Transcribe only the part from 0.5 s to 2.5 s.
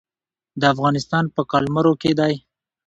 د افغانستان په قلمرو کې دی.